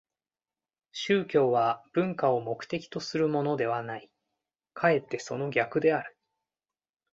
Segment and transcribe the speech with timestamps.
[0.93, 4.09] 宗教は文化を目的とするものではない、
[4.73, 6.17] かえってその逆である。